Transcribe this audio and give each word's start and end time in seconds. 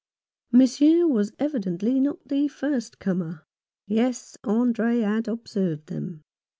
Monsieur 0.51 1.05
was 1.07 1.31
evidently 1.37 1.99
not 1.99 2.27
the 2.27 2.47
first 2.47 2.97
comer. 2.97 3.45
Yes, 3.85 4.35
Andre 4.43 5.01
had 5.01 5.27
observed 5.27 5.89
them. 5.89 6.23